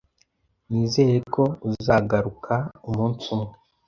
Nizere 0.69 1.15
ko 1.33 1.43
uzagaruka 1.69 2.53
umunsi 2.87 3.23
umwe. 3.35 3.53